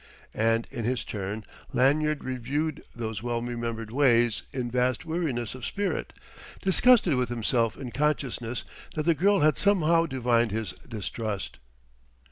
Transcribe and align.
And 0.33 0.65
in 0.71 0.83
his 0.83 1.03
turn, 1.05 1.45
Lanyard 1.73 2.23
reviewed 2.23 2.83
those 2.95 3.21
well 3.21 3.39
remembered 3.39 3.91
ways 3.91 4.41
in 4.51 4.71
vast 4.71 5.05
weariness 5.05 5.53
of 5.53 5.63
spirit 5.63 6.11
disgusted 6.59 7.13
with 7.13 7.29
himself 7.29 7.77
in 7.77 7.91
consciousness 7.91 8.63
that 8.95 9.03
the 9.03 9.13
girl 9.13 9.41
had 9.41 9.59
somehow 9.59 10.07
divined 10.07 10.49
his 10.49 10.71
distrust.... 10.89 11.59